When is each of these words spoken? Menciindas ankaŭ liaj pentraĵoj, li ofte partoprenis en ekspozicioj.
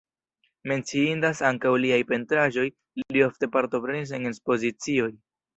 Menciindas 0.71 1.41
ankaŭ 1.49 1.73
liaj 1.83 2.01
pentraĵoj, 2.13 2.65
li 3.19 3.23
ofte 3.29 3.53
partoprenis 3.59 4.19
en 4.21 4.29
ekspozicioj. 4.33 5.11